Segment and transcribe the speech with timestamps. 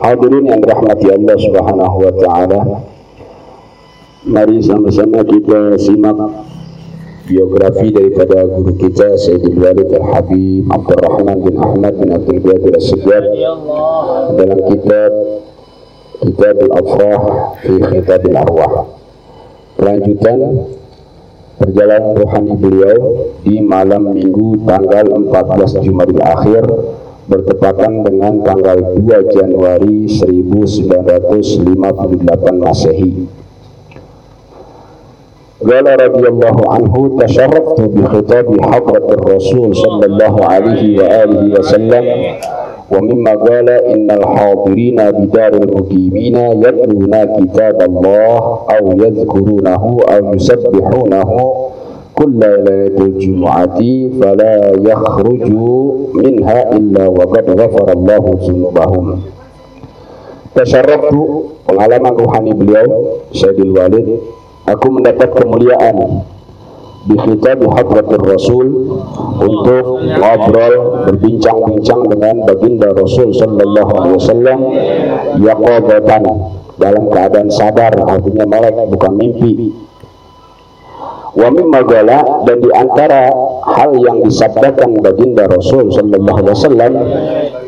[0.00, 2.60] Hadirin yang dirahmati Allah Subhanahu wa taala.
[4.24, 6.16] Mari sama-sama kita simak
[7.28, 13.24] biografi daripada guru kita Sayyidul Walid Al-Habib Abdurrahman bin Ahmad bin Abdul Qadir As-Sujad
[14.40, 15.12] dalam kitab
[16.20, 17.20] Kitab Al-Afrah
[17.60, 18.72] fi Kitab Al-Arwah.
[19.76, 20.38] Kelanjutan
[21.60, 22.98] perjalanan rohani beliau
[23.44, 26.64] di malam minggu tanggal 14 Jumadil Akhir
[27.29, 31.73] bertepatan dengan tanggal 2 Januari 1958
[32.61, 33.11] Masehi.
[35.65, 36.93] قال رضي الله عنه
[37.25, 42.05] تشرفت بخطاب حضرة الرسول صلى الله عليه وآله وسلم
[42.91, 48.37] ومما قال إن الحاضرين بدار المقيمين يتلون كتاب الله
[48.77, 49.83] أو يذكرونه
[50.13, 51.29] أو يسبحونه
[52.19, 53.79] كل ليلة الجمعة
[54.21, 55.43] فلا يخرج
[56.13, 59.05] منها إلا وقد غفر الله ذنوبهم
[60.55, 64.07] Tasyarraftu pengalaman rohani beliau Syedil Walid
[64.71, 66.23] Aku mendapat kemuliaan
[67.05, 68.67] di kitab Hadratul Rasul
[69.37, 74.59] untuk ngobrol berbincang-bincang dengan baginda Rasul sallallahu alaihi wasallam
[75.37, 76.23] yaqadatan
[76.81, 79.69] dalam keadaan sadar artinya melek bukan mimpi
[81.30, 81.80] wa mimma
[82.42, 83.30] dan di antara
[83.62, 86.92] hal yang disabdakan baginda Rasul sallallahu alaihi wasallam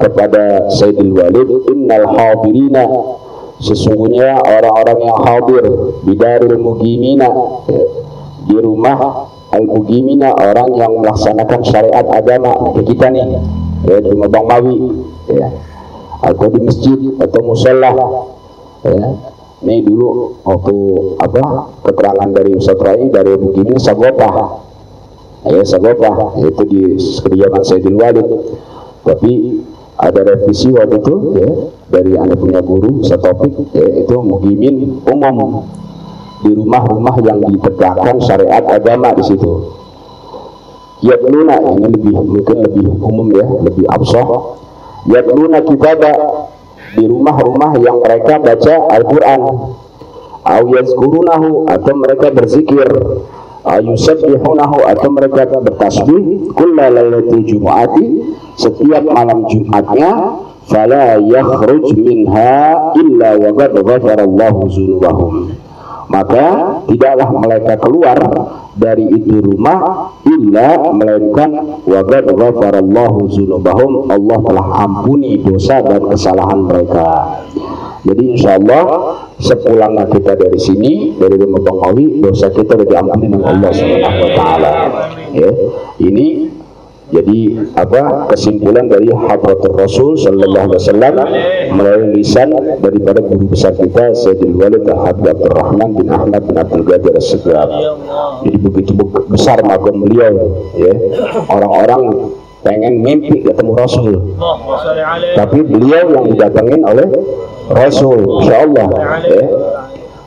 [0.00, 2.88] kepada Sayyidil Walid innal hadirina
[3.60, 5.64] sesungguhnya orang-orang yang hadir
[6.08, 7.28] bidaril mugimina
[8.48, 12.54] di rumah al mugimina orang yang melaksanakan syariat agama.
[12.80, 13.26] Di kita nih
[13.84, 14.78] ya, di rumah Mawi
[15.36, 15.48] ya.
[16.20, 17.92] Atau di masjid atau musola
[18.84, 19.08] ya
[19.60, 20.76] ini dulu waktu
[21.20, 24.64] apa keterangan dari Ustaz Rai dari begini Sagopah
[25.44, 28.28] ya Sagopah itu di kediaman Sayyidil Walid.
[29.00, 29.32] Tapi
[30.00, 31.50] ada revisi waktu itu ya
[31.92, 35.68] dari anak punya guru setopik ya, itu mugimin umum.
[36.40, 39.76] Di rumah-rumah yang ditegakkan syariat agama di situ.
[41.04, 44.56] Yatluna ini lebih mungkin lebih umum ya lebih absah
[45.08, 46.16] yatluna kitabah
[46.96, 49.40] di rumah-rumah yang mereka baca Al-Quran.
[51.70, 52.88] Atau mereka berzikir.
[53.60, 56.50] Atau mereka bertasbih.
[56.56, 58.06] Kulla lailatul jumu'ati
[58.56, 60.12] setiap malam Jumatnya
[60.70, 65.34] fala yakhruj minha illa wa qad ghafarallahu dzunubahum.
[66.10, 66.46] Maka
[66.90, 68.18] tidaklah mereka keluar
[68.74, 71.50] dari itu rumah illa melainkan
[71.84, 77.08] wa qad ghafarallahu dzunubahum Allah telah ampuni dosa dan kesalahan mereka
[78.00, 78.82] jadi insya Allah
[79.36, 84.24] sepulangnya kita dari sini dari rumah Bang Mawi dosa kita sudah diampuni oleh Allah Subhanahu
[84.24, 84.72] Wa Taala.
[85.36, 85.50] Ya,
[86.00, 86.48] ini
[87.10, 87.38] jadi
[87.74, 91.14] apa kesimpulan dari Hadratul Rasul Sallallahu Alaihi Wasallam
[91.74, 97.18] melalui lisan daripada guru besar kita Sayyidul Walid Abdul Rahman bin Ahmad bin Abdul Qadir
[97.18, 97.68] As-Segaf.
[98.46, 98.94] Jadi begitu
[99.26, 100.94] besar makom beliau, ya
[101.50, 102.30] orang-orang
[102.62, 104.38] pengen mimpi ketemu Rasul.
[105.34, 107.10] Tapi beliau yang didatengin oleh
[107.74, 108.86] Rasul, insya Allah.
[109.26, 109.44] Ya.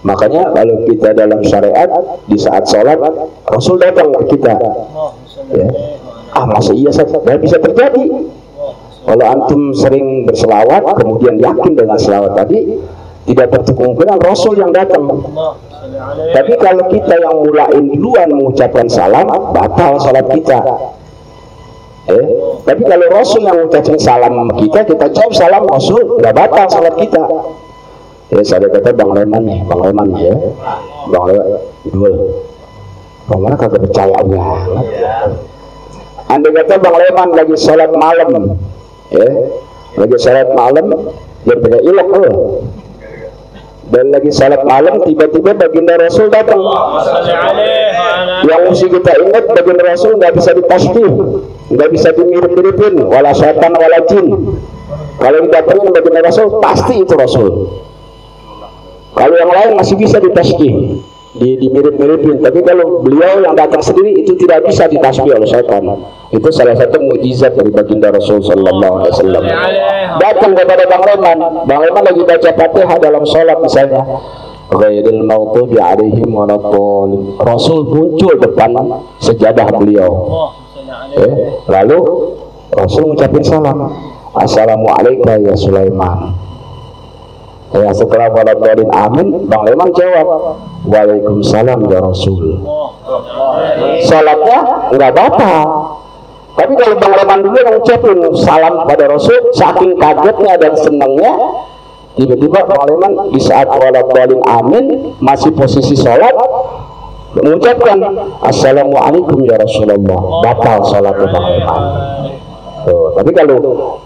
[0.04, 1.88] Makanya kalau kita dalam syariat
[2.28, 3.00] di saat sholat
[3.48, 4.52] Rasul datang ke kita.
[5.56, 5.68] Ya.
[6.34, 8.04] Ah masa iya saja, bisa terjadi.
[9.04, 12.80] Kalau antum sering berselawat, kemudian yakin dengan selawat tadi,
[13.28, 15.04] tidak tertutup kemungkinan Rasul yang datang.
[16.32, 20.60] Tapi kalau kita yang mulain duluan mengucapkan salam, batal salat kita.
[22.04, 22.26] Eh,
[22.68, 27.24] tapi kalau Rasul yang mengucapkan salam kita, kita jawab salam Rasul, nggak batal salat kita.
[28.34, 30.34] Ya, saya kata Bang Leman nih, Bang Leman ya,
[31.12, 31.48] Bang Leman,
[31.92, 32.14] dul,
[33.30, 34.72] Bang Leman kagak percaya banget.
[36.34, 38.58] Anda kata Bang Leman lagi sholat malam,
[39.14, 39.28] ya,
[40.02, 41.14] lagi sholat malam,
[41.46, 42.36] dia punya ilok loh.
[43.94, 46.58] Dan lagi sholat malam, tiba-tiba baginda Rasul datang.
[48.50, 51.12] Yang mesti kita ingat baginda Rasul nggak bisa ditasbih,
[51.70, 54.58] nggak bisa dimirip-miripin, wala syaitan wala jin.
[55.22, 57.50] Kalau didatengin baginda Rasul, pasti itu Rasul.
[59.14, 62.46] Kalau yang lain masih bisa ditasbih, di dimirip-miripin.
[62.46, 65.82] Tapi kalau beliau yang datang sendiri itu tidak bisa ditasbih oleh syaitan.
[66.30, 69.44] Itu salah satu mukjizat dari baginda Rasul Sallallahu Alaihi Wasallam.
[70.22, 74.02] Datang kepada Bang Leman, Bang Leman lagi baca Fatihah dalam sholat misalnya.
[74.74, 77.38] Ghairil maghdubi alaihim waladhdallin.
[77.42, 78.74] Rasul muncul depan
[79.22, 80.10] sejadah beliau.
[81.14, 81.34] Eh,
[81.70, 81.98] lalu
[82.74, 83.78] Rasul mengucapkan salam.
[84.34, 86.34] Assalamualaikum ya Sulaiman.
[87.74, 92.60] Ya setelah waladhdallin amin, Bang Leman jawab, Waalaikumsalam ya Rasul.
[94.04, 94.60] Salatnya
[94.92, 95.60] enggak batal.
[96.54, 101.34] Tapi kalau Bang Leman dulu yang ucapin salam pada Rasul, saking kagetnya dan senangnya,
[102.14, 102.80] tiba-tiba Pak
[103.34, 104.86] di saat waladhalin amin
[105.18, 106.34] masih posisi sholat
[107.34, 107.98] mengucapkan
[108.46, 111.84] Assalamualaikum ya Rasulullah batal sholatnya Pak Leman
[113.18, 113.58] tapi kalau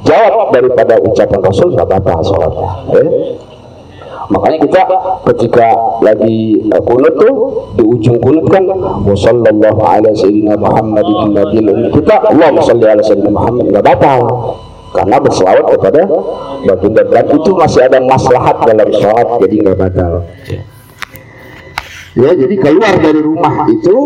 [0.08, 3.08] jawab daripada ucapan Rasul nggak batal sholatnya eh?
[4.28, 4.82] Makanya kita
[5.32, 5.68] ketika
[6.04, 7.36] lagi uh, kunut tuh
[7.80, 8.68] di ujung kunut kan
[9.08, 10.60] wasallallahu ala sayyidina
[11.96, 14.20] kita Allahumma shalli ala sayyidina Muhammad enggak batal
[14.92, 16.02] karena berselawat kepada
[16.68, 20.14] baginda dan itu masih ada maslahat dalam sholat jadi nggak batal.
[22.18, 23.98] Ya, jadi keluar dari rumah itu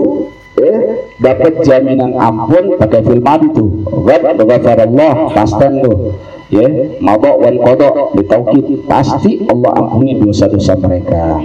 [0.60, 0.76] ya,
[1.24, 3.66] dapat jaminan ampun pakai film itu.
[4.04, 6.12] Ghad Allah pastan tuh
[6.52, 6.68] ya
[7.00, 11.40] mabok wan kodok ditaukid pasti Allah ampuni dosa-dosa mereka.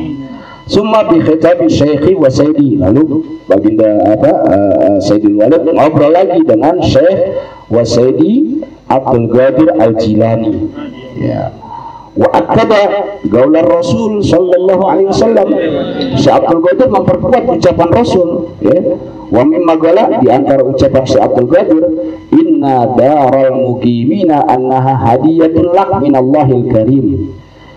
[0.66, 2.82] Summa bi khitabi syekhi wa sayyidi.
[2.82, 7.38] Lalu baginda apa uh, Sayyidil Walid ngobrol lagi dengan Syekh
[7.70, 10.66] wa Sayyidi Abdul Qadir Al-Jilani.
[11.22, 11.54] Ya.
[12.18, 15.48] Wa akada gaular Rasul sallallahu alaihi wasallam.
[16.18, 18.78] Syekh Abdul Qadir memperkuat ucapan Rasul ya.
[19.30, 21.84] Wa mimma gala di antara ucapan Syekh Abdul Qadir
[22.56, 27.36] inna daral muqimina annaha hadiyatun lak minallahil karim.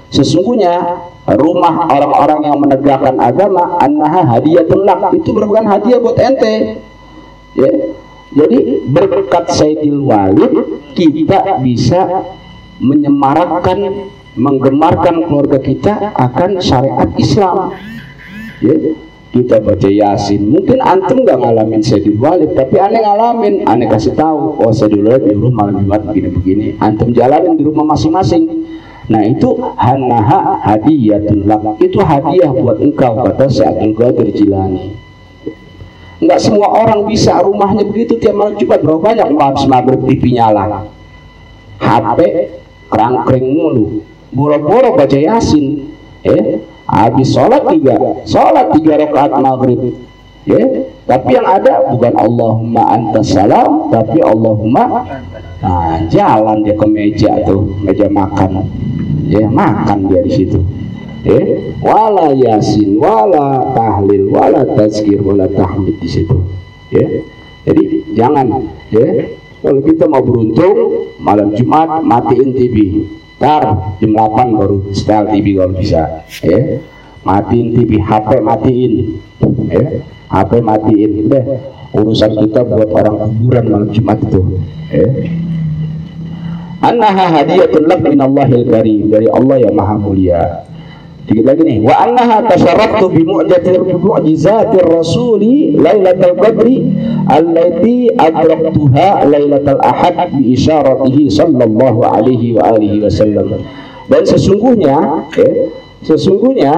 [0.10, 5.12] Sesungguhnya rumah orang-orang yang menegakkan agama annaha hadiyatun lak.
[5.14, 6.80] Itu merupakan hadiah buat ente.
[7.60, 7.72] Ya.
[8.30, 10.54] Jadi berkat Sayyidil Walid
[10.94, 12.30] kita bisa
[12.78, 14.06] menyemarakkan
[14.38, 17.74] menggemarkan keluarga kita akan syariat Islam.
[18.62, 18.76] Ya,
[19.30, 20.50] kita baca Yasin.
[20.50, 23.54] Mungkin antum nggak ngalamin Sayyidul Walid, tapi aneh ngalamin.
[23.70, 26.68] Aneh kasih tahu, oh Sayyidul Walid di rumah malam Jumat begini-begini.
[26.82, 28.44] Antum jalanin di rumah masing-masing.
[29.10, 31.82] Nah itu hanaha hadiyatul lak.
[31.82, 34.98] Itu hadiah buat engkau kata Sayyidul Qadir Jilani.
[36.20, 40.84] Enggak semua orang bisa rumahnya begitu tiap malam Jumat berapa banyak habis maghrib TV nyala.
[41.80, 42.20] HP
[42.92, 45.90] kerangkring mulu boro-boro baca yasin
[46.22, 46.60] eh
[46.90, 47.96] habis sholat tiga.
[48.26, 49.94] Sholat tiga rakaat maghrib.
[50.48, 50.62] Ya.
[51.06, 55.06] Tapi yang ada bukan Allahumma antas salam tapi Allahumma
[55.62, 58.66] nah, jalan dia ke meja tuh meja makan.
[59.30, 60.60] Ya makan dia di situ.
[61.22, 61.42] Ya.
[61.84, 66.38] Wala yasin wala tahlil wala tazkir wala tahmid di situ.
[66.90, 67.06] Ya.
[67.70, 68.50] Jadi jangan.
[68.90, 69.38] Ya.
[69.60, 73.04] Kalau kita mau beruntung malam Jumat matiin TV
[73.40, 73.64] Ntar
[74.04, 76.60] jam 8 baru setel TV kalau bisa ya.
[77.24, 78.94] Matiin TV, HP matiin
[79.72, 79.84] ya.
[80.28, 81.44] HP matiin deh
[81.96, 84.60] urusan kita buat orang kuburan malam Jumat itu
[84.92, 85.08] ya.
[86.80, 90.69] Annaha hadiyatun lak min Allahil karim dari Allah yang maha mulia
[91.30, 91.78] Dikit lagi nih.
[91.86, 96.90] Wa annaha tasharraftu bi mu'jatir mu'jizatir rasuli lailatul qadri
[97.30, 103.62] allati adraktuha lailatul ahad bi isyaratihi sallallahu alaihi wa alihi wasallam.
[104.10, 105.70] Dan sesungguhnya eh,
[106.02, 106.74] sesungguhnya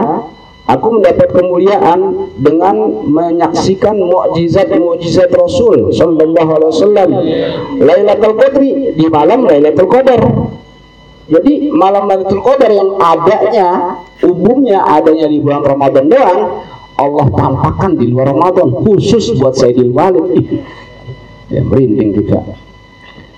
[0.68, 7.10] aku mendapat kemuliaan dengan menyaksikan mukjizat-mukjizat Rasul sallallahu alaihi wasallam
[7.80, 10.20] Lailatul Qadri di malam Lailatul Qadar.
[11.32, 13.68] Jadi malam Lailatul Qadar yang adanya
[14.20, 16.42] umumnya adanya di bulan Ramadan doang
[17.00, 20.44] Allah tampakkan di luar Ramadan khusus buat Sayyidil Walid.
[21.48, 22.40] Ya merinding kita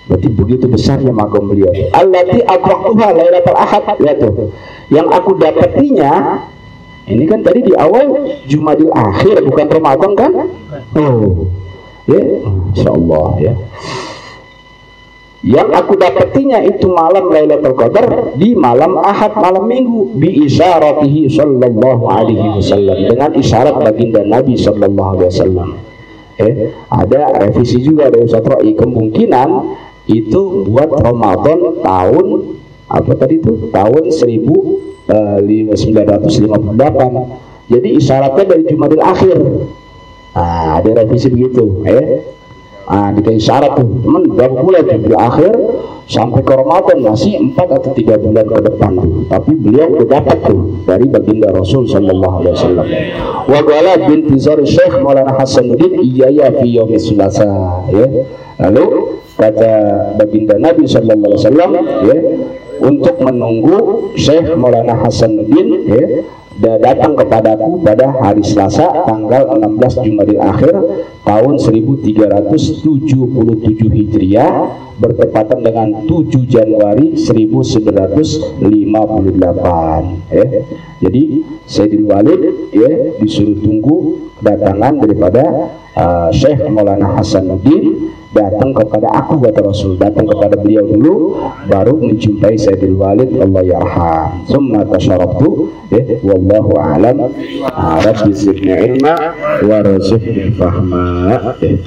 [0.04, 1.72] berarti begitu besarnya magam beliau.
[1.96, 3.86] Allati adraktuha lailatul ahad.
[4.04, 4.52] Ya tuh.
[4.92, 6.12] Yang aku dapatinya
[7.08, 8.10] ini kan tadi di awal
[8.50, 10.32] Jumadil akhir bukan Ramadan kan?
[10.98, 11.48] Oh.
[12.04, 13.54] Ya insyaallah ya
[15.44, 22.08] yang aku dapatinya itu malam Lailatul Qadar di malam Ahad malam Minggu bi isyaratihi sallallahu
[22.08, 25.70] alaihi wasallam dengan isyarat baginda Nabi sallallahu alaihi wasallam.
[26.40, 29.50] Eh, ada revisi juga dari Ustaz Roi kemungkinan
[30.08, 32.28] itu buat Ramadan tahun
[32.88, 33.68] apa tadi itu?
[33.68, 35.44] Tahun 1958 eh,
[37.68, 39.38] jadi isyaratnya dari Jumadil akhir.
[40.34, 42.24] Nah, ada revisi begitu eh
[42.94, 45.54] Nah, dikasih syarat tuh, teman berapa bulan tuh di akhir
[46.06, 48.92] sampai ke Ramadan masih empat atau tiga bulan ke depan.
[49.34, 52.88] Tapi beliau udah dapat tuh dari baginda Rasul Sallallahu Alaihi Wasallam.
[53.50, 53.62] Wa
[54.06, 57.50] bin Tizar Syekh Maulana Hasanuddin iya ya fi yaumi Selasa
[57.90, 58.06] ya.
[58.62, 58.86] Lalu
[59.42, 59.74] kata
[60.22, 61.72] baginda Nabi Sallallahu Alaihi Wasallam
[62.06, 62.18] ya
[62.78, 63.78] untuk menunggu
[64.22, 66.06] Syekh Maulana Hasanuddin ya
[66.62, 70.76] dan datang kepadaku pada hari Selasa tanggal 16 Jumadil Akhir
[71.26, 72.86] tahun 1377
[73.90, 74.54] Hijriah
[75.02, 78.62] bertepatan dengan 7 Januari 1958
[80.30, 80.46] ya.
[81.02, 81.24] Jadi
[81.66, 89.62] Sayyidil Walid ya disuruh tunggu kedatangan daripada uh, Syekh Maulana Hasanuddin datang kepada aku kata
[89.62, 89.94] Rasul.
[90.02, 91.38] Datang kepada beliau dulu
[91.70, 94.42] baru menjumpai Sayyidil Walid Allah yarham.
[94.50, 97.30] Summa tasyarabtu eh, wallahu a'lam.
[97.70, 99.78] Ah, rabbi zidni ilma wa
[100.58, 101.06] fahma.
[101.62, 101.78] eh.